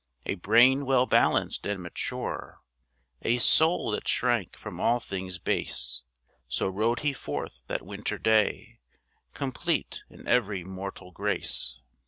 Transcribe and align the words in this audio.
A 0.25 0.33
brain 0.33 0.87
well 0.87 1.05
balanced 1.05 1.63
and 1.67 1.79
mature, 1.83 2.63
A 3.21 3.37
soul 3.37 3.91
that 3.91 4.07
shrank 4.07 4.57
from 4.57 4.79
all 4.79 4.99
things 4.99 5.37
base, 5.37 6.01
So 6.47 6.67
rode 6.69 7.01
he 7.01 7.13
forth 7.13 7.61
that 7.67 7.85
winter 7.85 8.17
day, 8.17 8.79
Complete 9.35 10.03
in 10.09 10.27
every 10.27 10.63
mortal 10.63 11.11
grace. 11.11 11.81